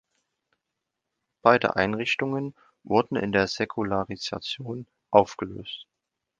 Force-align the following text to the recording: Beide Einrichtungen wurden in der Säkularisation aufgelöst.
Beide 1.43 1.75
Einrichtungen 1.75 2.55
wurden 2.81 3.15
in 3.17 3.31
der 3.31 3.45
Säkularisation 3.45 4.87
aufgelöst. 5.11 5.85